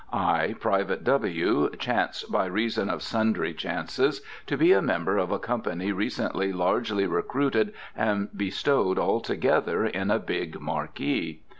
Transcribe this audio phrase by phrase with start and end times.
[0.11, 5.37] I, Private W., chance, by reason of sundry chances, to be a member of a
[5.37, 11.41] company recently largely recruited and bestowed all together in a big marquee.